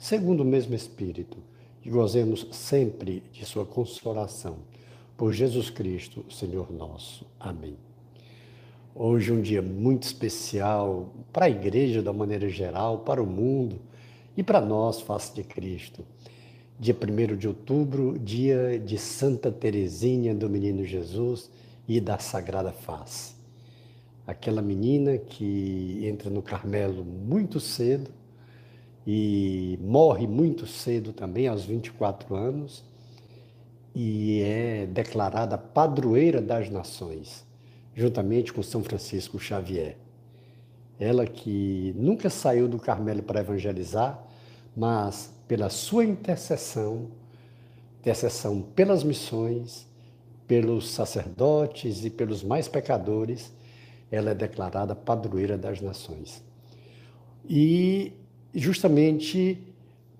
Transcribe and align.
segundo 0.00 0.40
o 0.40 0.46
mesmo 0.46 0.74
Espírito, 0.74 1.36
e 1.84 1.90
gozemos 1.90 2.46
sempre 2.50 3.22
de 3.32 3.44
Sua 3.44 3.66
consolação. 3.66 4.56
Por 5.14 5.32
Jesus 5.32 5.68
Cristo, 5.68 6.24
Senhor 6.30 6.72
nosso. 6.72 7.26
Amém. 7.38 7.76
Hoje 8.94 9.30
é 9.30 9.34
um 9.34 9.42
dia 9.42 9.60
muito 9.60 10.04
especial 10.04 11.12
para 11.30 11.44
a 11.44 11.50
igreja 11.50 12.02
da 12.02 12.14
maneira 12.14 12.48
geral, 12.48 13.00
para 13.00 13.22
o 13.22 13.26
mundo 13.26 13.78
e 14.34 14.42
para 14.42 14.60
nós, 14.60 15.02
face 15.02 15.34
de 15.34 15.42
Cristo. 15.42 16.02
Dia 16.78 16.96
1 16.96 17.36
de 17.36 17.46
outubro, 17.46 18.18
dia 18.18 18.78
de 18.78 18.96
Santa 18.96 19.52
Teresinha 19.52 20.34
do 20.34 20.48
Menino 20.48 20.82
Jesus 20.82 21.50
e 21.86 22.00
da 22.00 22.18
Sagrada 22.18 22.72
Face. 22.72 23.34
Aquela 24.26 24.62
menina 24.62 25.18
que 25.18 26.00
entra 26.02 26.30
no 26.30 26.40
Carmelo 26.40 27.04
muito 27.04 27.60
cedo 27.60 28.10
e 29.06 29.78
morre 29.82 30.26
muito 30.26 30.66
cedo 30.66 31.12
também, 31.12 31.48
aos 31.48 31.64
24 31.64 32.34
anos, 32.34 32.84
e 33.94 34.40
é 34.42 34.86
declarada 34.86 35.58
padroeira 35.58 36.40
das 36.40 36.70
nações 36.70 37.48
juntamente 37.94 38.52
com 38.52 38.62
São 38.62 38.82
Francisco 38.82 39.38
Xavier. 39.38 39.96
Ela 40.98 41.26
que 41.26 41.94
nunca 41.96 42.28
saiu 42.30 42.68
do 42.68 42.78
Carmelo 42.78 43.22
para 43.22 43.40
evangelizar, 43.40 44.22
mas 44.76 45.32
pela 45.48 45.68
sua 45.70 46.04
intercessão, 46.04 47.08
intercessão 48.00 48.62
pelas 48.62 49.02
missões, 49.02 49.86
pelos 50.46 50.90
sacerdotes 50.90 52.04
e 52.04 52.10
pelos 52.10 52.42
mais 52.42 52.68
pecadores, 52.68 53.52
ela 54.10 54.30
é 54.30 54.34
declarada 54.34 54.94
padroeira 54.94 55.56
das 55.56 55.80
nações. 55.80 56.42
E 57.48 58.12
justamente 58.54 59.58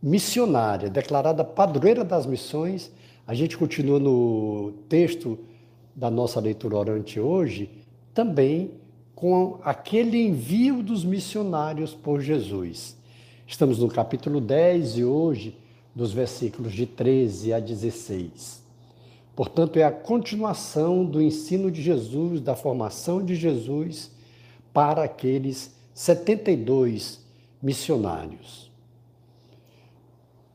missionária, 0.03 0.89
declarada 0.89 1.45
padroeira 1.45 2.05
das 2.05 2.27
missões, 2.27 2.91
a 3.27 3.35
gente 3.35 3.57
continua 3.57 3.99
no 3.99 4.73
texto 4.89 5.39
da 5.95 6.11
nossa 6.11 6.41
leitura 6.41 6.77
orante 6.77 7.21
hoje, 7.21 7.71
também 8.15 8.73
com 9.15 9.59
aquele 9.63 10.19
envio 10.19 10.83
dos 10.83 11.05
missionários 11.05 11.93
por 11.93 12.21
Jesus. 12.21 12.97
Estamos 13.47 13.79
no 13.79 13.89
capítulo 13.89 14.41
10 14.41 14.99
e 14.99 15.05
hoje, 15.05 15.57
dos 15.95 16.13
versículos 16.13 16.73
de 16.73 16.87
13 16.87 17.53
a 17.53 17.61
16. 17.61 18.63
Portanto, 19.37 19.79
é 19.79 19.85
a 19.85 19.93
continuação 19.93 21.05
do 21.05 21.21
ensino 21.21 21.71
de 21.71 21.83
Jesus, 21.83 22.41
da 22.41 22.55
formação 22.55 23.25
de 23.25 23.35
Jesus 23.35 24.11
para 24.73 25.05
aqueles 25.05 25.75
72 25.93 27.21
missionários. 27.63 28.71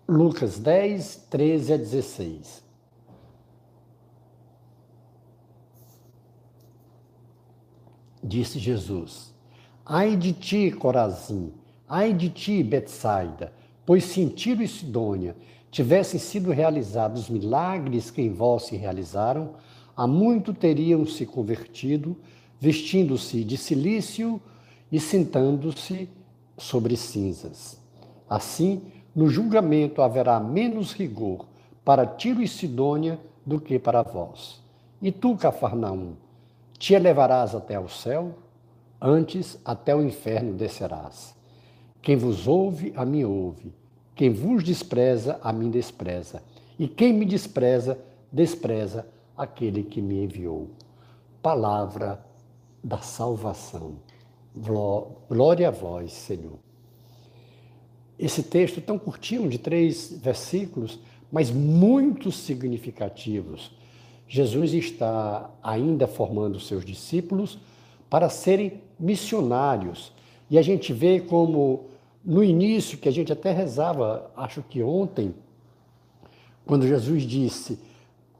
Lucas 0.07 0.59
10, 0.59 1.27
13 1.29 1.73
a 1.73 1.77
16. 1.77 2.65
disse 8.25 8.57
Jesus: 8.57 9.33
Ai 9.85 10.15
de 10.15 10.33
ti, 10.33 10.71
Corazim, 10.71 11.53
ai 11.87 12.11
de 12.13 12.29
ti, 12.29 12.63
Betsaida, 12.63 13.53
pois 13.85 14.03
se 14.05 14.21
em 14.21 14.29
Tiro 14.29 14.63
e 14.63 14.67
Sidônia 14.67 15.35
tivessem 15.69 16.19
sido 16.19 16.51
realizados 16.51 17.23
os 17.23 17.29
milagres 17.29 18.09
que 18.09 18.21
em 18.21 18.33
vós 18.33 18.63
se 18.63 18.75
realizaram, 18.75 19.53
há 19.95 20.07
muito 20.07 20.53
teriam 20.53 21.05
se 21.05 21.25
convertido, 21.25 22.17
vestindo-se 22.59 23.43
de 23.43 23.57
silício 23.57 24.41
e 24.91 24.99
sentando-se 24.99 26.09
sobre 26.57 26.95
cinzas. 26.95 27.79
Assim, 28.29 28.81
no 29.15 29.29
julgamento 29.29 30.01
haverá 30.01 30.39
menos 30.39 30.91
rigor 30.91 31.45
para 31.83 32.05
Tiro 32.05 32.41
e 32.41 32.47
Sidônia 32.47 33.19
do 33.45 33.59
que 33.59 33.77
para 33.77 34.01
vós. 34.01 34.61
E 35.01 35.11
tu, 35.11 35.35
Cafarnaum, 35.35 36.13
te 36.77 36.93
elevarás 36.93 37.53
até 37.53 37.79
o 37.79 37.87
céu, 37.87 38.33
antes 38.99 39.59
até 39.63 39.95
o 39.95 40.03
inferno 40.03 40.53
descerás. 40.53 41.35
Quem 42.01 42.15
vos 42.15 42.47
ouve, 42.47 42.93
a 42.95 43.05
mim 43.05 43.23
ouve. 43.23 43.73
Quem 44.15 44.31
vos 44.31 44.63
despreza, 44.63 45.39
a 45.43 45.51
mim 45.51 45.69
despreza. 45.69 46.41
E 46.77 46.87
quem 46.87 47.13
me 47.13 47.25
despreza, 47.25 47.97
despreza 48.31 49.07
aquele 49.37 49.83
que 49.83 50.01
me 50.01 50.23
enviou. 50.23 50.69
Palavra 51.41 52.23
da 52.83 52.99
salvação. 52.99 53.95
Glória 54.55 55.67
a 55.67 55.71
vós, 55.71 56.13
Senhor. 56.13 56.59
Esse 58.17 58.41
texto 58.41 58.79
tão 58.79 58.97
curtinho, 58.97 59.49
de 59.49 59.57
três 59.57 60.17
versículos, 60.21 60.99
mas 61.31 61.51
muito 61.51 62.31
significativos 62.31 63.71
Jesus 64.27 64.73
está 64.73 65.49
ainda 65.61 66.07
formando 66.07 66.59
seus 66.59 66.83
discípulos 66.83 67.59
para 68.09 68.29
serem 68.29 68.81
missionários. 68.99 70.11
E 70.49 70.57
a 70.57 70.61
gente 70.61 70.93
vê 70.93 71.19
como 71.19 71.85
no 72.23 72.43
início, 72.43 72.97
que 72.97 73.07
a 73.07 73.11
gente 73.11 73.31
até 73.31 73.51
rezava, 73.51 74.31
acho 74.35 74.63
que 74.63 74.81
ontem, 74.81 75.33
quando 76.65 76.87
Jesus 76.87 77.23
disse, 77.23 77.79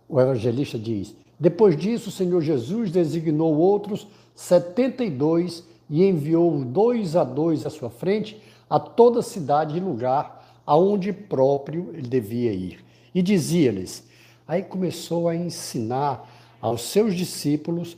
o 0.10 0.20
evangelista 0.20 0.78
diz: 0.78 1.16
Depois 1.40 1.78
disso, 1.78 2.10
o 2.10 2.12
Senhor 2.12 2.42
Jesus 2.42 2.90
designou 2.90 3.56
outros 3.56 4.08
72 4.34 5.64
e 5.90 6.04
enviou 6.04 6.64
dois 6.64 7.16
a 7.16 7.24
dois 7.24 7.66
à 7.66 7.70
sua 7.70 7.90
frente 7.90 8.42
a 8.70 8.80
toda 8.80 9.22
cidade 9.22 9.78
e 9.78 9.80
lugar 9.80 10.62
aonde 10.66 11.14
próprio 11.14 11.92
ele 11.94 12.08
devia 12.08 12.52
ir. 12.52 12.84
E 13.14 13.22
dizia-lhes: 13.22 14.08
Aí 14.48 14.64
começou 14.64 15.28
a 15.28 15.36
ensinar 15.36 16.30
aos 16.60 16.82
seus 16.82 17.16
discípulos 17.16 17.98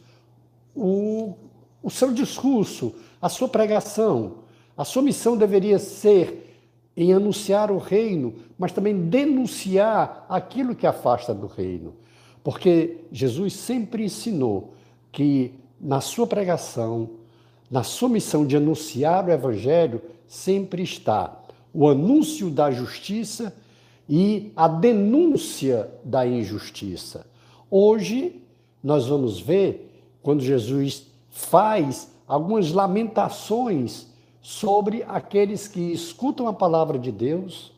o, 0.75 1.33
o 1.81 1.89
seu 1.89 2.13
discurso, 2.13 2.95
a 3.21 3.29
sua 3.29 3.47
pregação. 3.47 4.45
A 4.75 4.85
sua 4.85 5.01
missão 5.01 5.35
deveria 5.35 5.79
ser 5.79 6.43
em 6.95 7.13
anunciar 7.13 7.71
o 7.71 7.77
reino, 7.77 8.33
mas 8.57 8.71
também 8.71 9.07
denunciar 9.07 10.25
aquilo 10.29 10.75
que 10.75 10.85
afasta 10.85 11.33
do 11.33 11.47
reino. 11.47 11.95
Porque 12.43 13.05
Jesus 13.11 13.53
sempre 13.53 14.05
ensinou 14.05 14.73
que 15.11 15.53
na 15.79 16.01
sua 16.01 16.25
pregação, 16.25 17.09
na 17.69 17.83
sua 17.83 18.09
missão 18.09 18.45
de 18.45 18.55
anunciar 18.55 19.27
o 19.27 19.31
evangelho, 19.31 20.01
sempre 20.27 20.83
está 20.83 21.37
o 21.73 21.87
anúncio 21.87 22.49
da 22.49 22.71
justiça 22.71 23.55
e 24.09 24.51
a 24.55 24.67
denúncia 24.67 25.89
da 26.03 26.25
injustiça. 26.25 27.25
Hoje, 27.69 28.41
nós 28.83 29.07
vamos 29.07 29.39
ver, 29.39 29.93
quando 30.23 30.41
Jesus 30.41 31.07
faz 31.29 32.09
algumas 32.27 32.71
lamentações 32.71 34.07
sobre 34.41 35.03
aqueles 35.03 35.67
que 35.67 35.91
escutam 35.91 36.47
a 36.47 36.53
palavra 36.53 36.97
de 36.97 37.11
Deus, 37.11 37.73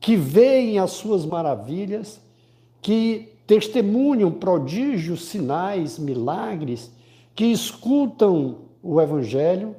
que 0.00 0.16
veem 0.16 0.78
as 0.78 0.92
suas 0.92 1.26
maravilhas, 1.26 2.20
que 2.80 3.32
testemunham 3.46 4.30
prodígios, 4.30 5.24
sinais, 5.24 5.98
milagres, 5.98 6.90
que 7.34 7.46
escutam 7.46 8.67
o 8.82 9.00
Evangelho 9.00 9.74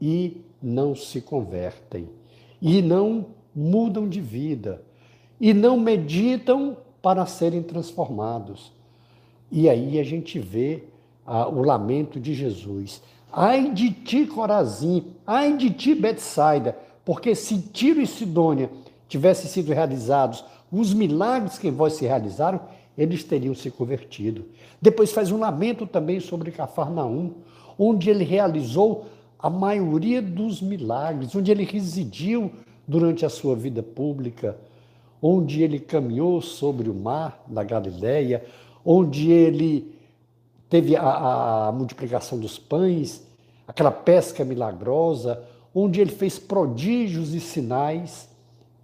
e 0.00 0.42
não 0.62 0.94
se 0.94 1.20
convertem, 1.20 2.08
e 2.60 2.82
não 2.82 3.26
mudam 3.54 4.08
de 4.08 4.20
vida, 4.20 4.82
e 5.40 5.54
não 5.54 5.78
meditam 5.78 6.76
para 7.00 7.24
serem 7.26 7.62
transformados. 7.62 8.72
E 9.50 9.68
aí 9.68 9.98
a 9.98 10.04
gente 10.04 10.38
vê 10.38 10.84
ah, 11.26 11.48
o 11.48 11.62
lamento 11.62 12.20
de 12.20 12.34
Jesus. 12.34 13.02
Ai 13.32 13.70
de 13.70 13.90
ti, 13.90 14.26
Corazim, 14.26 15.06
ai 15.26 15.56
de 15.56 15.70
ti, 15.70 15.94
Betsaida, 15.94 16.76
porque 17.04 17.34
se 17.34 17.58
Tiro 17.58 18.00
e 18.00 18.06
Sidônia 18.06 18.70
tivessem 19.08 19.48
sido 19.48 19.72
realizados 19.72 20.44
os 20.70 20.94
milagres 20.94 21.58
que 21.58 21.68
em 21.68 21.72
vós 21.72 21.94
se 21.94 22.06
realizaram, 22.06 22.60
eles 22.96 23.24
teriam 23.24 23.54
se 23.54 23.70
convertido. 23.70 24.46
Depois 24.80 25.12
faz 25.12 25.32
um 25.32 25.38
lamento 25.38 25.86
também 25.86 26.20
sobre 26.20 26.50
Cafarnaum, 26.50 27.34
onde 27.82 28.10
ele 28.10 28.24
realizou 28.24 29.06
a 29.38 29.48
maioria 29.48 30.20
dos 30.20 30.60
milagres, 30.60 31.34
onde 31.34 31.50
ele 31.50 31.64
residiu 31.64 32.52
durante 32.86 33.24
a 33.24 33.30
sua 33.30 33.56
vida 33.56 33.82
pública, 33.82 34.58
onde 35.22 35.62
ele 35.62 35.78
caminhou 35.78 36.42
sobre 36.42 36.90
o 36.90 36.94
mar 36.94 37.42
da 37.46 37.64
Galileia, 37.64 38.44
onde 38.84 39.30
ele 39.30 39.94
teve 40.68 40.94
a, 40.94 41.68
a 41.68 41.72
multiplicação 41.72 42.38
dos 42.38 42.58
pães, 42.58 43.26
aquela 43.66 43.90
pesca 43.90 44.44
milagrosa, 44.44 45.42
onde 45.74 46.02
ele 46.02 46.10
fez 46.10 46.38
prodígios 46.38 47.32
e 47.32 47.40
sinais 47.40 48.28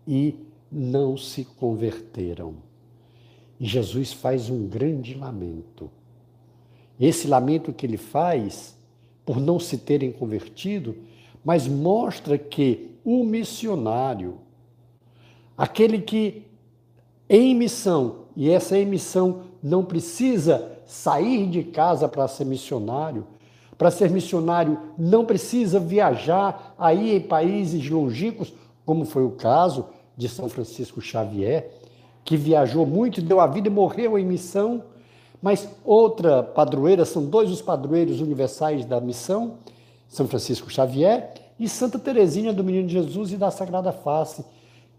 e 0.08 0.34
não 0.72 1.18
se 1.18 1.44
converteram. 1.44 2.54
E 3.60 3.66
Jesus 3.66 4.14
faz 4.14 4.48
um 4.48 4.66
grande 4.66 5.12
lamento. 5.12 5.90
Esse 6.98 7.28
lamento 7.28 7.74
que 7.74 7.84
ele 7.84 7.98
faz, 7.98 8.75
por 9.26 9.40
não 9.40 9.58
se 9.60 9.76
terem 9.76 10.10
convertido, 10.10 10.96
mas 11.44 11.68
mostra 11.68 12.38
que 12.38 12.92
o 13.04 13.24
missionário, 13.24 14.38
aquele 15.58 16.00
que 16.00 16.46
em 17.28 17.54
missão, 17.54 18.26
e 18.36 18.48
essa 18.48 18.78
emissão 18.78 19.42
não 19.62 19.84
precisa 19.84 20.78
sair 20.86 21.48
de 21.48 21.64
casa 21.64 22.08
para 22.08 22.28
ser 22.28 22.44
missionário, 22.44 23.26
para 23.76 23.90
ser 23.90 24.10
missionário 24.10 24.78
não 24.96 25.24
precisa 25.24 25.80
viajar 25.80 26.74
aí 26.78 27.16
em 27.16 27.20
países 27.20 27.90
longínquos, 27.90 28.54
como 28.84 29.04
foi 29.04 29.24
o 29.24 29.32
caso 29.32 29.86
de 30.16 30.28
São 30.28 30.48
Francisco 30.48 31.00
Xavier, 31.00 31.70
que 32.24 32.36
viajou 32.36 32.86
muito, 32.86 33.20
deu 33.20 33.40
a 33.40 33.46
vida 33.46 33.68
e 33.68 33.70
morreu 33.70 34.18
em 34.18 34.24
missão. 34.24 34.82
Mas 35.42 35.68
outra 35.84 36.42
padroeira, 36.42 37.04
são 37.04 37.24
dois 37.24 37.50
os 37.50 37.62
padroeiros 37.62 38.20
universais 38.20 38.84
da 38.84 39.00
missão, 39.00 39.58
São 40.08 40.26
Francisco 40.26 40.70
Xavier 40.70 41.34
e 41.58 41.68
Santa 41.68 41.98
Teresinha 41.98 42.52
do 42.52 42.64
Menino 42.64 42.88
Jesus 42.88 43.32
e 43.32 43.36
da 43.36 43.50
Sagrada 43.50 43.92
Face, 43.92 44.44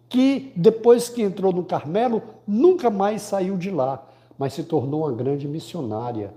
que 0.10 0.51
depois 0.56 1.10
que 1.10 1.22
entrou 1.22 1.51
no 1.51 1.63
Carmelo, 1.63 2.22
nunca 2.48 2.89
mais 2.89 3.22
saiu 3.22 3.57
de 3.57 3.69
lá, 3.69 4.07
mas 4.38 4.54
se 4.54 4.63
tornou 4.63 5.01
uma 5.01 5.12
grande 5.12 5.48
missionária, 5.48 6.34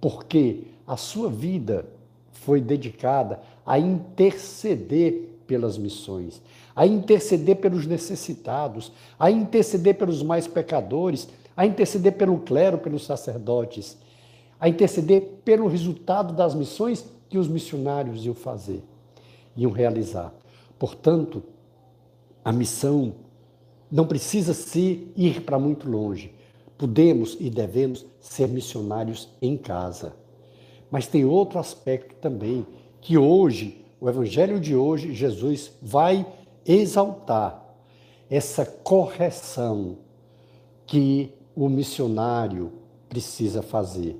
porque 0.00 0.64
a 0.86 0.96
sua 0.96 1.28
vida 1.28 1.86
foi 2.32 2.60
dedicada 2.60 3.40
a 3.64 3.78
interceder 3.78 5.32
pelas 5.46 5.78
missões, 5.78 6.42
a 6.74 6.86
interceder 6.86 7.56
pelos 7.56 7.86
necessitados, 7.86 8.90
a 9.18 9.30
interceder 9.30 9.96
pelos 9.96 10.22
mais 10.22 10.48
pecadores, 10.48 11.28
a 11.56 11.66
interceder 11.66 12.12
pelo 12.12 12.38
clero, 12.38 12.78
pelos 12.78 13.04
sacerdotes, 13.04 13.96
a 14.58 14.68
interceder 14.68 15.40
pelo 15.44 15.66
resultado 15.66 16.32
das 16.34 16.54
missões 16.54 17.04
que 17.28 17.38
os 17.38 17.48
missionários 17.48 18.24
iam 18.24 18.34
fazer, 18.34 18.82
iam 19.56 19.70
realizar. 19.70 20.32
Portanto, 20.78 21.42
a 22.44 22.52
missão 22.52 23.14
não 23.90 24.06
precisa 24.06 24.54
se 24.54 25.12
ir 25.16 25.42
para 25.42 25.58
muito 25.58 25.88
longe. 25.88 26.34
Podemos 26.78 27.36
e 27.38 27.50
devemos 27.50 28.04
ser 28.20 28.48
missionários 28.48 29.28
em 29.40 29.56
casa. 29.56 30.14
Mas 30.90 31.06
tem 31.06 31.24
outro 31.24 31.58
aspecto 31.58 32.14
também, 32.16 32.66
que 33.00 33.18
hoje, 33.18 33.84
o 34.00 34.08
evangelho 34.08 34.58
de 34.58 34.74
hoje, 34.74 35.14
Jesus 35.14 35.72
vai 35.80 36.26
exaltar 36.66 37.62
essa 38.30 38.64
correção 38.64 39.98
que 40.86 41.32
o 41.54 41.68
missionário 41.68 42.72
precisa 43.08 43.62
fazer. 43.62 44.16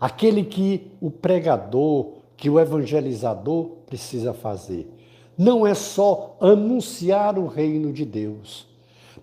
Aquele 0.00 0.44
que 0.44 0.90
o 1.00 1.10
pregador, 1.10 2.12
que 2.36 2.48
o 2.48 2.58
evangelizador 2.58 3.70
precisa 3.86 4.32
fazer. 4.32 4.90
Não 5.36 5.66
é 5.66 5.74
só 5.74 6.36
anunciar 6.40 7.38
o 7.38 7.46
reino 7.46 7.92
de 7.92 8.04
Deus, 8.04 8.66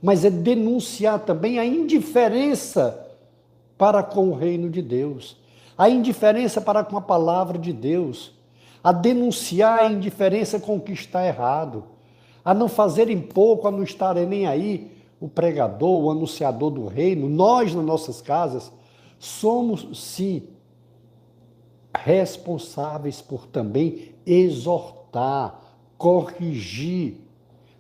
mas 0.01 0.25
é 0.25 0.29
denunciar 0.29 1.19
também 1.19 1.59
a 1.59 1.65
indiferença 1.65 3.07
para 3.77 4.01
com 4.03 4.29
o 4.29 4.35
reino 4.35 4.69
de 4.69 4.81
Deus 4.81 5.37
a 5.77 5.87
indiferença 5.87 6.59
para 6.59 6.83
com 6.83 6.97
a 6.97 7.01
palavra 7.01 7.57
de 7.57 7.71
Deus, 7.71 8.33
a 8.83 8.91
denunciar 8.91 9.79
a 9.79 9.91
indiferença 9.91 10.59
com 10.59 10.77
o 10.77 10.81
que 10.81 10.91
está 10.91 11.25
errado, 11.25 11.83
a 12.43 12.53
não 12.53 12.67
fazerem 12.67 13.21
pouco, 13.21 13.67
a 13.67 13.71
não 13.71 13.83
estarem 13.83 14.25
nem 14.25 14.47
aí, 14.47 14.91
o 15.19 15.27
pregador, 15.27 16.03
o 16.03 16.11
anunciador 16.11 16.69
do 16.69 16.85
reino, 16.85 17.27
nós 17.27 17.73
nas 17.73 17.85
nossas 17.85 18.21
casas, 18.21 18.71
somos 19.19 19.97
sim 19.97 20.43
responsáveis 21.95 23.21
por 23.21 23.47
também 23.47 24.15
exortar, 24.25 25.59
corrigir, 25.97 27.21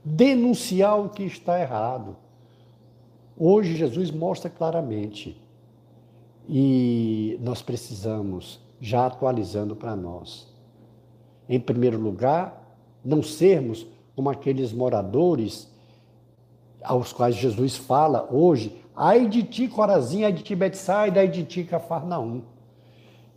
denunciar 0.03 0.99
o 0.99 1.09
que 1.09 1.23
está 1.23 1.59
errado. 1.59 2.15
Hoje 3.37 3.75
Jesus 3.75 4.09
mostra 4.09 4.49
claramente 4.49 5.39
e 6.49 7.37
nós 7.41 7.61
precisamos, 7.61 8.59
já 8.81 9.05
atualizando 9.05 9.75
para 9.75 9.95
nós, 9.95 10.47
em 11.47 11.59
primeiro 11.59 11.99
lugar, 11.99 12.77
não 13.05 13.21
sermos 13.21 13.85
como 14.15 14.29
aqueles 14.29 14.73
moradores 14.73 15.71
aos 16.87 17.11
quais 17.11 17.35
Jesus 17.35 17.75
fala 17.75 18.27
hoje, 18.31 18.75
ai 18.95 19.27
de 19.27 19.43
ti, 19.43 19.67
Corazim, 19.67 20.23
ai 20.23 20.31
de 20.31 20.41
ti, 20.41 20.55
Betsaida, 20.55 21.19
ai 21.19 21.27
de 21.27 21.43
ti, 21.43 21.63
Cafarnaum, 21.63 22.41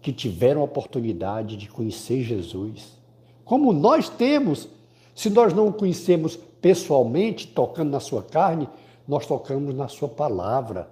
que 0.00 0.12
tiveram 0.12 0.60
a 0.60 0.64
oportunidade 0.64 1.56
de 1.56 1.68
conhecer 1.68 2.22
Jesus. 2.22 2.96
Como 3.44 3.72
nós 3.72 4.08
temos, 4.08 4.68
se 5.14 5.28
nós 5.28 5.52
não 5.52 5.68
o 5.68 5.72
conhecemos 5.72 6.36
pessoalmente, 6.36 7.46
tocando 7.46 7.90
na 7.90 8.00
sua 8.00 8.22
carne, 8.22 8.68
nós 9.06 9.26
tocamos 9.26 9.74
na 9.74 9.88
sua 9.88 10.08
palavra 10.08 10.88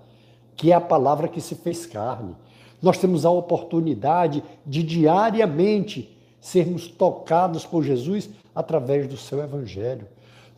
que 0.59 0.73
é 0.73 0.75
a 0.75 0.81
palavra 0.81 1.29
que 1.29 1.41
se 1.41 1.55
fez 1.55 1.87
carne. 1.87 2.35
Nós 2.83 2.99
temos 2.99 3.25
a 3.25 3.31
oportunidade 3.31 4.43
de 4.67 4.83
diariamente 4.83 6.19
sermos 6.41 6.89
tocados 6.89 7.65
por 7.65 7.85
Jesus 7.85 8.29
através 8.53 9.07
do 9.07 9.17
seu 9.17 9.41
evangelho. 9.41 10.07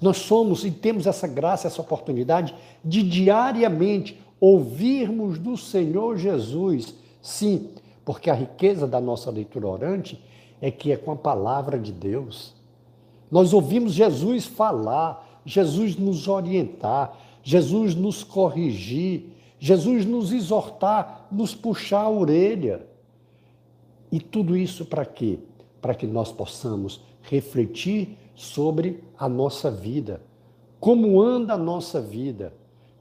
Nós 0.01 0.19
somos 0.19 0.65
e 0.65 0.71
temos 0.71 1.07
essa 1.07 1.29
graça, 1.29 1.67
essa 1.67 1.81
oportunidade 1.81 2.55
de 2.85 3.03
diariamente 3.03 4.19
ouvirmos 4.41 5.39
do 5.39 5.57
Senhor 5.57 6.17
Jesus. 6.17 6.95
Sim, 7.21 7.69
porque 8.05 8.31
a 8.31 8.35
riqueza 8.35 8.87
da 8.87 9.01
nossa 9.01 9.31
leitura 9.31 9.67
orante 9.67 10.23
é 10.61 10.71
que 10.71 10.91
é 10.91 10.97
com 10.97 11.13
a 11.13 11.17
palavra 11.17 11.79
de 11.79 11.93
Deus. 11.93 12.55
Nós 13.31 13.53
ouvimos 13.53 13.93
Jesus 13.93 14.47
falar, 14.47 15.41
Jesus 15.45 15.97
nos 15.97 16.27
orientar, 16.27 17.17
Jesus 17.43 17.95
nos 17.95 18.25
corrigir, 18.25 19.27
Jesus 19.59 20.05
nos 20.07 20.33
exortar, 20.33 21.27
nos 21.31 21.55
puxar 21.55 22.03
a 22.03 22.11
orelha. 22.11 22.87
E 24.11 24.19
tudo 24.19 24.57
isso 24.57 24.85
para 24.85 25.05
quê? 25.05 25.39
Para 25.81 25.95
que 25.95 26.07
nós 26.07 26.33
possamos 26.33 27.01
refletir 27.23 28.19
sobre 28.41 29.05
a 29.19 29.29
nossa 29.29 29.71
vida, 29.71 30.23
como 30.81 31.21
anda 31.21 31.53
a 31.53 31.59
nossa 31.59 32.01
vida. 32.01 32.55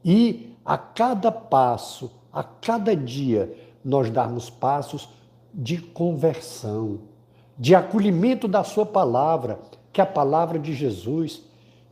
E 0.03 0.53
a 0.65 0.77
cada 0.77 1.31
passo, 1.31 2.11
a 2.31 2.43
cada 2.43 2.93
dia, 2.93 3.55
nós 3.83 4.09
darmos 4.09 4.49
passos 4.49 5.07
de 5.53 5.77
conversão, 5.77 6.99
de 7.57 7.73
acolhimento 7.73 8.49
da 8.49 8.65
Sua 8.65 8.85
palavra, 8.85 9.59
que 9.93 10.01
é 10.01 10.03
a 10.03 10.07
palavra 10.07 10.59
de 10.59 10.73
Jesus, 10.73 11.41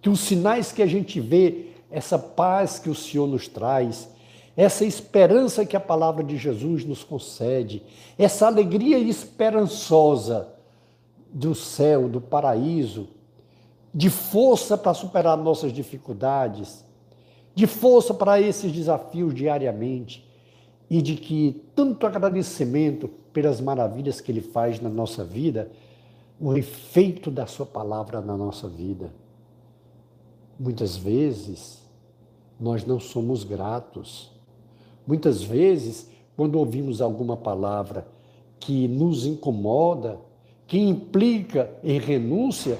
que 0.02 0.10
os 0.10 0.20
sinais 0.20 0.74
que 0.74 0.82
a 0.82 0.86
gente 0.86 1.22
vê, 1.22 1.68
essa 1.90 2.20
paz 2.20 2.78
que 2.78 2.90
o 2.90 2.96
Senhor 2.96 3.28
nos 3.28 3.48
traz, 3.48 4.10
essa 4.58 4.84
esperança 4.84 5.66
que 5.66 5.78
a 5.78 5.80
palavra 5.80 6.22
de 6.22 6.36
Jesus 6.36 6.84
nos 6.84 7.02
concede, 7.02 7.82
essa 8.18 8.46
alegria 8.46 8.98
esperançosa 8.98 10.50
do 11.32 11.56
céu, 11.56 12.10
do 12.10 12.20
paraíso, 12.20 13.08
de 13.98 14.10
força 14.10 14.78
para 14.78 14.94
superar 14.94 15.36
nossas 15.36 15.74
dificuldades, 15.74 16.86
de 17.54 17.66
força 17.66 18.14
para 18.14 18.40
esses 18.40 18.72
desafios 18.72 19.34
diariamente 19.34 20.26
e 20.90 21.02
de 21.02 21.16
que 21.16 21.64
tanto 21.76 22.06
agradecimento 22.06 23.10
pelas 23.34 23.60
maravilhas 23.60 24.22
que 24.22 24.32
Ele 24.32 24.42
faz 24.42 24.80
na 24.80 24.90
nossa 24.90 25.26
vida, 25.26 25.70
o 26.40 26.56
efeito 26.56 27.30
da 27.30 27.46
Sua 27.46 27.66
palavra 27.66 28.22
na 28.22 28.38
nossa 28.38 28.70
vida. 28.70 29.12
Muitas 30.60 30.96
vezes 30.96 31.84
nós 32.60 32.86
não 32.86 33.00
somos 33.00 33.44
gratos 33.44 34.38
Muitas 35.08 35.42
vezes, 35.42 36.10
quando 36.36 36.60
ouvimos 36.60 37.02
alguma 37.02 37.38
palavra 37.38 38.06
que 38.60 38.90
nos 38.90 39.26
incomoda, 39.26 40.20
que 40.68 40.78
implica 40.78 41.72
em 41.82 41.98
renúncia, 41.98 42.78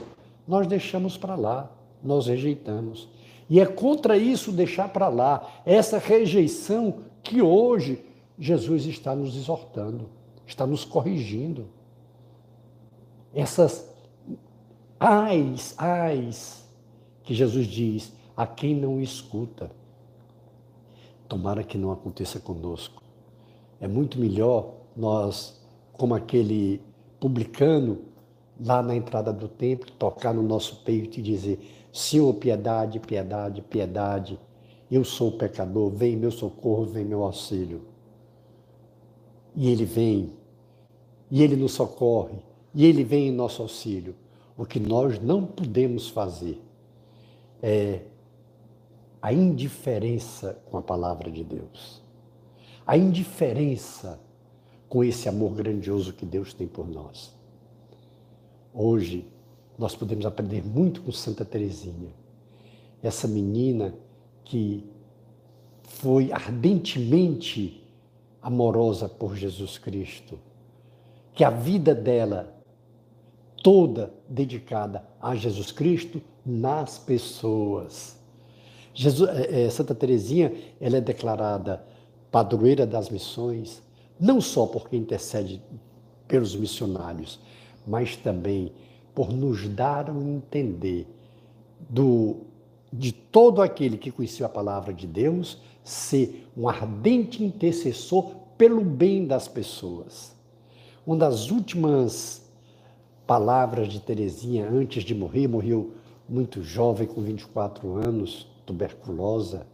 nós 0.48 0.66
deixamos 0.68 1.18
para 1.18 1.36
lá, 1.36 1.72
nós 2.04 2.28
rejeitamos. 2.28 3.10
E 3.50 3.60
é 3.60 3.66
contra 3.66 4.18
isso 4.18 4.52
deixar 4.52 4.90
para 4.90 5.08
lá, 5.08 5.62
essa 5.66 5.98
rejeição 5.98 7.00
que 7.24 7.42
hoje 7.42 8.04
Jesus 8.38 8.86
está 8.86 9.16
nos 9.16 9.36
exortando, 9.36 10.10
está 10.46 10.66
nos 10.66 10.86
corrigindo. 10.86 11.68
Essas 13.34 13.90
ais, 15.00 15.74
ais, 15.78 16.68
que 17.24 17.34
Jesus 17.34 17.68
diz 17.68 18.14
a 18.36 18.46
quem 18.46 18.76
não 18.76 19.02
escuta. 19.02 19.72
Tomara 21.28 21.64
que 21.64 21.78
não 21.78 21.92
aconteça 21.92 22.40
conosco. 22.40 23.04
É 23.80 23.88
muito 23.88 24.20
melhor 24.20 24.74
nós, 24.96 25.60
como 25.94 26.16
aquele 26.16 26.82
publicano 27.20 28.00
lá 28.60 28.82
na 28.82 28.96
entrada 28.96 29.32
do 29.32 29.48
templo, 29.48 29.92
tocar 29.92 30.34
no 30.34 30.42
nosso 30.42 30.78
peito 30.84 31.20
e 31.20 31.22
dizer: 31.22 31.60
Senhor, 31.92 32.34
piedade, 32.36 33.00
piedade, 33.00 33.62
piedade. 33.62 34.40
Eu 34.90 35.04
sou 35.04 35.32
pecador, 35.32 35.90
vem 35.90 36.16
meu 36.16 36.32
socorro, 36.32 36.86
vem 36.86 37.04
meu 37.04 37.24
auxílio. 37.24 37.82
E 39.56 39.70
ele 39.70 39.86
vem, 39.86 40.32
e 41.30 41.44
ele 41.44 41.56
nos 41.56 41.74
socorre, 41.74 42.38
e 42.74 42.86
ele 42.86 43.04
vem 43.04 43.28
em 43.28 43.32
nosso 43.32 43.62
auxílio. 43.62 44.16
O 44.58 44.66
que 44.66 44.80
nós 44.80 45.20
não 45.20 45.46
podemos 45.46 46.10
fazer 46.10 46.62
é 47.62 48.02
a 49.22 49.34
indiferença 49.34 50.58
com 50.70 50.78
a 50.78 50.82
palavra 50.82 51.30
de 51.30 51.44
Deus. 51.44 52.02
A 52.86 52.96
indiferença 52.96 54.20
com 54.88 55.04
esse 55.04 55.28
amor 55.28 55.54
grandioso 55.54 56.14
que 56.14 56.26
Deus 56.26 56.54
tem 56.54 56.68
por 56.68 56.88
nós. 56.88 57.37
Hoje, 58.80 59.26
nós 59.76 59.96
podemos 59.96 60.24
aprender 60.24 60.64
muito 60.64 61.02
com 61.02 61.12
Santa 61.12 61.44
Teresinha. 61.44 62.14
Essa 63.02 63.28
menina 63.28 63.92
que 64.46 64.86
foi 65.82 66.32
ardentemente 66.32 67.84
amorosa 68.40 69.10
por 69.10 69.36
Jesus 69.36 69.80
Cristo, 69.80 70.38
que 71.34 71.44
a 71.44 71.50
vida 71.50 71.96
dela 71.96 72.56
toda 73.64 74.14
dedicada 74.30 75.04
a 75.20 75.34
Jesus 75.34 75.72
Cristo 75.72 76.22
nas 76.46 77.00
pessoas. 77.00 78.16
Jesus, 78.94 79.28
é, 79.28 79.68
Santa 79.72 79.96
Teresinha, 79.96 80.54
ela 80.80 80.98
é 80.98 81.02
declarada 81.02 81.84
padroeira 82.30 82.86
das 82.86 83.10
missões, 83.10 83.82
não 84.20 84.40
só 84.40 84.68
porque 84.68 84.96
intercede 84.96 85.60
pelos 86.28 86.56
missionários, 86.56 87.40
mas 87.88 88.18
também 88.18 88.74
por 89.16 89.32
nos 89.32 89.68
dar 89.70 90.12
um 90.12 90.36
entender 90.36 91.08
do, 91.90 92.42
de 92.92 93.12
todo 93.12 93.62
aquele 93.62 93.98
que 93.98 94.12
conhecia 94.12 94.46
a 94.46 94.50
palavra 94.50 94.94
de 94.94 95.08
Deus 95.08 95.60
ser 95.84 96.48
um 96.56 96.68
ardente 96.68 97.44
intercessor 97.44 98.36
pelo 98.58 98.84
bem 98.84 99.26
das 99.26 99.48
pessoas. 99.48 100.36
Uma 101.06 101.16
das 101.16 101.50
últimas 101.50 102.44
palavras 103.26 103.88
de 103.88 104.02
Teresinha 104.02 104.70
antes 104.70 105.04
de 105.04 105.16
morrer, 105.16 105.48
morreu 105.48 105.94
muito 106.28 106.62
jovem, 106.62 107.08
com 107.08 107.22
24 107.22 107.96
anos, 107.96 108.48
tuberculosa. 108.66 109.66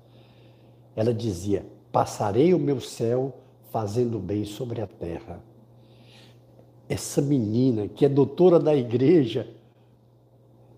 Ela 0.95 1.13
dizia: 1.13 1.65
Passarei 1.91 2.53
o 2.53 2.59
meu 2.59 2.79
céu 2.79 3.33
fazendo 3.71 4.19
bem 4.19 4.45
sobre 4.45 4.81
a 4.81 4.87
terra 4.87 5.41
essa 6.87 7.21
menina 7.21 7.87
que 7.87 8.05
é 8.05 8.09
doutora 8.09 8.59
da 8.59 8.75
igreja, 8.75 9.47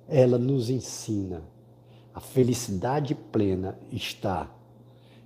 ela 0.07 0.38
nos 0.38 0.69
ensina. 0.69 1.43
A 2.13 2.19
felicidade 2.19 3.13
plena 3.13 3.77
está 3.91 4.50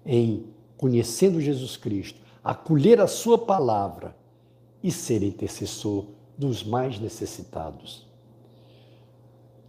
em 0.06 0.46
conhecendo 0.78 1.42
Jesus 1.42 1.76
Cristo, 1.78 2.20
acolher 2.44 3.00
a 3.02 3.08
sua 3.08 3.38
palavra 3.38 4.16
e 4.82 4.92
ser 4.92 5.22
intercessor 5.22 6.06
dos 6.38 6.64
mais 6.64 7.00
necessitados. 7.00 8.08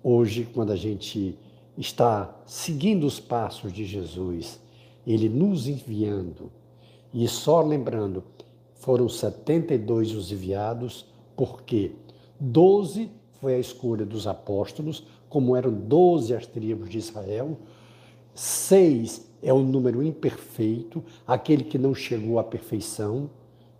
Hoje, 0.02 0.48
quando 0.54 0.72
a 0.72 0.76
gente 0.76 1.36
está 1.76 2.40
seguindo 2.46 3.04
os 3.04 3.18
passos 3.18 3.72
de 3.72 3.84
Jesus, 3.84 4.60
ele 5.06 5.28
nos 5.28 5.66
enviando 5.66 6.50
e 7.12 7.26
só 7.26 7.60
lembrando 7.60 8.22
foram 8.80 9.08
72 9.08 10.14
os 10.14 10.32
enviados, 10.32 11.06
porque 11.36 11.92
12 12.40 13.10
foi 13.40 13.54
a 13.54 13.58
escolha 13.58 14.04
dos 14.04 14.26
apóstolos, 14.26 15.06
como 15.28 15.54
eram 15.54 15.72
12 15.72 16.34
as 16.34 16.46
tribos 16.46 16.90
de 16.90 16.98
Israel, 16.98 17.56
seis 18.34 19.26
é 19.42 19.52
o 19.52 19.60
número 19.60 20.02
imperfeito, 20.02 21.04
aquele 21.26 21.64
que 21.64 21.78
não 21.78 21.94
chegou 21.94 22.38
à 22.38 22.44
perfeição, 22.44 23.30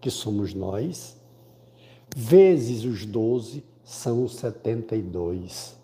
que 0.01 0.11
somos 0.11 0.55
nós, 0.55 1.17
vezes 2.15 2.85
os 2.85 3.05
12 3.05 3.65
são 3.85 4.25
os 4.25 4.37
72. 4.37 5.77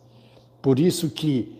Por 0.62 0.78
isso 0.78 1.11
que 1.11 1.56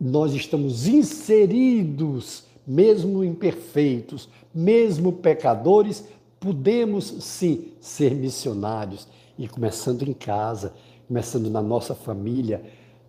nós 0.00 0.32
estamos 0.32 0.86
inseridos, 0.86 2.44
mesmo 2.66 3.24
imperfeitos, 3.24 4.28
mesmo 4.54 5.12
pecadores, 5.12 6.04
Podemos 6.40 7.04
sim 7.20 7.72
ser 7.80 8.14
missionários. 8.14 9.08
E 9.38 9.46
começando 9.46 10.02
em 10.02 10.12
casa, 10.12 10.74
começando 11.06 11.48
na 11.48 11.62
nossa 11.62 11.94
família, 11.94 12.62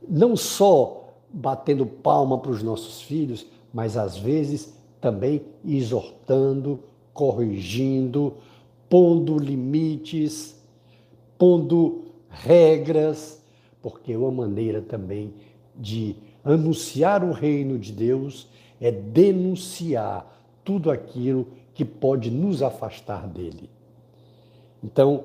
não 0.07 0.35
só 0.35 1.13
batendo 1.31 1.85
palma 1.85 2.37
para 2.37 2.51
os 2.51 2.63
nossos 2.63 3.01
filhos, 3.01 3.45
mas 3.73 3.97
às 3.97 4.17
vezes 4.17 4.73
também 5.01 5.41
exortando, 5.65 6.79
corrigindo, 7.13 8.33
pondo 8.89 9.37
limites, 9.37 10.55
pondo 11.37 12.05
regras, 12.29 13.41
porque 13.81 14.15
uma 14.15 14.31
maneira 14.31 14.81
também 14.81 15.33
de 15.75 16.15
anunciar 16.43 17.23
o 17.23 17.31
reino 17.31 17.77
de 17.77 17.91
Deus 17.91 18.47
é 18.79 18.91
denunciar 18.91 20.25
tudo 20.63 20.91
aquilo 20.91 21.47
que 21.79 21.85
pode 21.85 22.29
nos 22.29 22.61
afastar 22.61 23.25
dele. 23.25 23.69
Então, 24.83 25.23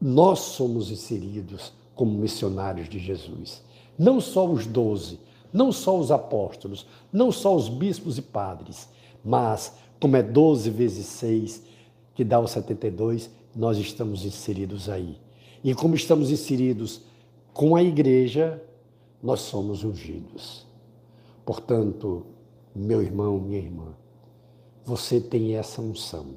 nós 0.00 0.38
somos 0.38 0.92
inseridos 0.92 1.72
como 1.92 2.16
missionários 2.20 2.88
de 2.88 3.00
Jesus. 3.00 3.64
Não 3.98 4.20
só 4.20 4.48
os 4.48 4.64
doze, 4.64 5.18
não 5.52 5.72
só 5.72 5.98
os 5.98 6.12
apóstolos, 6.12 6.86
não 7.12 7.32
só 7.32 7.52
os 7.52 7.68
bispos 7.68 8.16
e 8.16 8.22
padres, 8.22 8.88
mas, 9.24 9.76
como 9.98 10.14
é 10.14 10.22
doze 10.22 10.70
vezes 10.70 11.06
seis, 11.06 11.64
que 12.14 12.22
dá 12.22 12.38
os 12.38 12.52
72, 12.52 13.28
nós 13.52 13.76
estamos 13.76 14.24
inseridos 14.24 14.88
aí. 14.88 15.18
E 15.64 15.74
como 15.74 15.96
estamos 15.96 16.30
inseridos 16.30 17.00
com 17.52 17.74
a 17.74 17.82
igreja, 17.82 18.62
nós 19.20 19.40
somos 19.40 19.82
ungidos. 19.82 20.64
Portanto, 21.44 22.24
meu 22.72 23.02
irmão, 23.02 23.40
minha 23.40 23.58
irmã, 23.58 23.96
você 24.86 25.20
tem 25.20 25.56
essa 25.56 25.82
unção. 25.82 26.36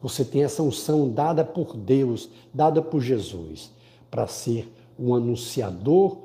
Você 0.00 0.24
tem 0.24 0.44
essa 0.44 0.62
unção 0.62 1.10
dada 1.10 1.44
por 1.44 1.76
Deus, 1.76 2.30
dada 2.54 2.80
por 2.80 3.00
Jesus, 3.00 3.72
para 4.08 4.28
ser 4.28 4.72
um 4.96 5.12
anunciador 5.12 6.18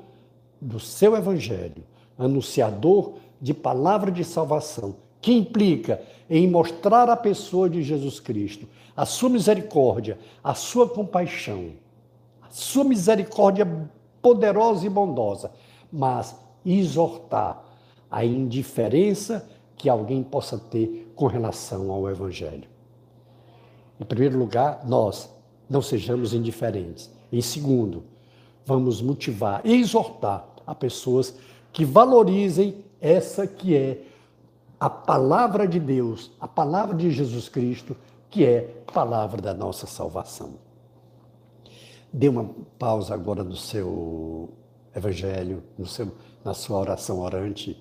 do 0.60 0.78
seu 0.78 1.16
evangelho, 1.16 1.82
anunciador 2.16 3.14
de 3.40 3.52
palavra 3.52 4.12
de 4.12 4.22
salvação, 4.22 4.94
que 5.20 5.32
implica 5.32 6.00
em 6.30 6.48
mostrar 6.48 7.10
à 7.10 7.16
pessoa 7.16 7.68
de 7.68 7.82
Jesus 7.82 8.20
Cristo 8.20 8.68
a 8.96 9.04
sua 9.04 9.28
misericórdia, 9.28 10.16
a 10.42 10.54
sua 10.54 10.88
compaixão, 10.88 11.72
a 12.40 12.50
sua 12.50 12.84
misericórdia 12.84 13.66
poderosa 14.22 14.86
e 14.86 14.88
bondosa, 14.88 15.50
mas 15.92 16.36
exortar 16.64 17.64
a 18.08 18.24
indiferença 18.24 19.48
que 19.76 19.88
alguém 19.88 20.22
possa 20.22 20.58
ter 20.58 21.12
com 21.14 21.26
relação 21.26 21.90
ao 21.90 22.08
Evangelho. 22.08 22.68
Em 24.00 24.04
primeiro 24.04 24.38
lugar, 24.38 24.86
nós 24.86 25.30
não 25.68 25.80
sejamos 25.80 26.34
indiferentes. 26.34 27.10
Em 27.32 27.40
segundo, 27.40 28.04
vamos 28.64 29.00
motivar 29.00 29.60
e 29.64 29.74
exortar 29.74 30.46
a 30.66 30.74
pessoas 30.74 31.34
que 31.72 31.84
valorizem 31.84 32.84
essa 33.00 33.46
que 33.46 33.76
é 33.76 34.02
a 34.78 34.90
palavra 34.90 35.66
de 35.66 35.78
Deus, 35.78 36.30
a 36.40 36.48
palavra 36.48 36.94
de 36.94 37.10
Jesus 37.10 37.48
Cristo, 37.48 37.96
que 38.30 38.44
é 38.44 38.82
a 38.86 38.92
palavra 38.92 39.40
da 39.40 39.54
nossa 39.54 39.86
salvação. 39.86 40.54
Dê 42.12 42.28
uma 42.28 42.50
pausa 42.78 43.14
agora 43.14 43.42
no 43.42 43.56
seu 43.56 44.50
evangelho, 44.94 45.62
no 45.76 45.86
seu, 45.86 46.12
na 46.44 46.54
sua 46.54 46.78
oração 46.78 47.20
orante 47.20 47.76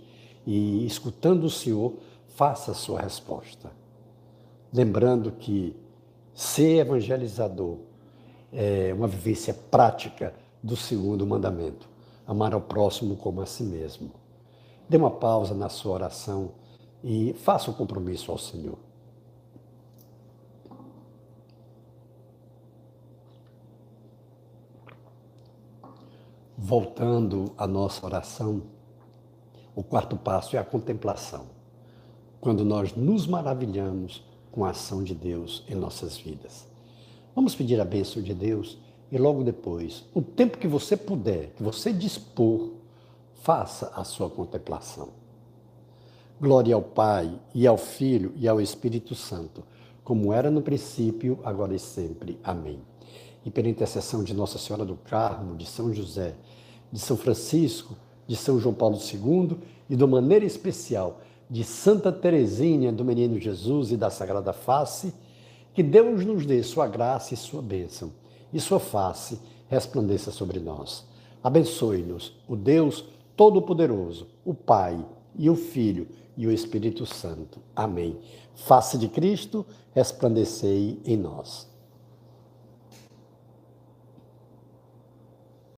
e 0.45 0.85
escutando 0.85 1.45
o 1.45 1.49
Senhor, 1.49 1.93
faça 2.35 2.71
a 2.71 2.75
sua 2.75 2.99
resposta. 2.99 3.71
Lembrando 4.71 5.31
que 5.31 5.75
ser 6.33 6.79
evangelizador 6.79 7.77
é 8.51 8.93
uma 8.93 9.07
vivência 9.07 9.53
prática 9.53 10.33
do 10.61 10.75
segundo 10.75 11.25
mandamento: 11.25 11.87
amar 12.25 12.53
ao 12.53 12.61
próximo 12.61 13.15
como 13.15 13.41
a 13.41 13.45
si 13.45 13.63
mesmo. 13.63 14.11
Dê 14.89 14.97
uma 14.97 15.11
pausa 15.11 15.53
na 15.53 15.69
sua 15.69 15.93
oração 15.93 16.51
e 17.03 17.33
faça 17.33 17.69
o 17.69 17.73
um 17.73 17.77
compromisso 17.77 18.31
ao 18.31 18.37
Senhor. 18.37 18.77
Voltando 26.57 27.51
à 27.57 27.67
nossa 27.67 28.05
oração, 28.05 28.63
O 29.75 29.83
quarto 29.83 30.15
passo 30.15 30.55
é 30.55 30.59
a 30.59 30.63
contemplação. 30.63 31.45
Quando 32.39 32.63
nós 32.63 32.95
nos 32.95 33.25
maravilhamos 33.25 34.23
com 34.51 34.63
a 34.63 34.69
ação 34.69 35.03
de 35.03 35.15
Deus 35.15 35.63
em 35.67 35.73
nossas 35.73 36.15
vidas. 36.15 36.67
Vamos 37.35 37.55
pedir 37.55 37.81
a 37.81 37.85
bênção 37.85 38.21
de 38.21 38.33
Deus 38.33 38.77
e 39.11 39.17
logo 39.17 39.43
depois, 39.43 40.05
o 40.13 40.21
tempo 40.21 40.57
que 40.57 40.67
você 40.67 40.95
puder, 40.95 41.51
que 41.55 41.63
você 41.63 41.91
dispor, 41.91 42.71
faça 43.41 43.91
a 43.95 44.03
sua 44.03 44.29
contemplação. 44.29 45.09
Glória 46.39 46.75
ao 46.75 46.81
Pai, 46.81 47.39
e 47.53 47.65
ao 47.65 47.77
Filho, 47.77 48.33
e 48.35 48.47
ao 48.47 48.59
Espírito 48.61 49.15
Santo, 49.15 49.63
como 50.03 50.33
era 50.33 50.51
no 50.51 50.61
princípio, 50.61 51.39
agora 51.43 51.75
e 51.75 51.79
sempre. 51.79 52.39
Amém. 52.43 52.79
E 53.45 53.51
pela 53.51 53.69
intercessão 53.69 54.23
de 54.23 54.33
Nossa 54.33 54.57
Senhora 54.57 54.85
do 54.85 54.95
Carmo, 54.95 55.55
de 55.55 55.65
São 55.65 55.93
José, 55.93 56.35
de 56.91 56.99
São 56.99 57.17
Francisco, 57.17 57.95
de 58.27 58.35
São 58.35 58.59
João 58.59 58.73
Paulo 58.73 58.97
II 58.97 59.57
e, 59.89 59.95
de 59.95 60.05
maneira 60.05 60.45
especial, 60.45 61.21
de 61.49 61.63
Santa 61.63 62.11
Teresinha 62.11 62.91
do 62.91 63.05
Menino 63.05 63.39
Jesus 63.39 63.91
e 63.91 63.97
da 63.97 64.09
Sagrada 64.09 64.53
Face, 64.53 65.13
que 65.73 65.83
Deus 65.83 66.25
nos 66.25 66.45
dê 66.45 66.61
sua 66.63 66.87
graça 66.87 67.33
e 67.33 67.37
sua 67.37 67.61
bênção, 67.61 68.11
e 68.51 68.59
sua 68.59 68.79
face 68.79 69.39
resplandeça 69.67 70.31
sobre 70.31 70.59
nós. 70.59 71.05
Abençoe-nos, 71.43 72.33
o 72.47 72.55
Deus 72.55 73.05
Todo-Poderoso, 73.35 74.27
o 74.45 74.53
Pai 74.53 75.03
e 75.35 75.49
o 75.49 75.55
Filho 75.55 76.07
e 76.37 76.47
o 76.47 76.51
Espírito 76.51 77.05
Santo. 77.05 77.59
Amém. 77.75 78.17
Face 78.55 78.97
de 78.97 79.07
Cristo, 79.07 79.65
resplandecei 79.93 80.99
em 81.05 81.17
nós. 81.17 81.72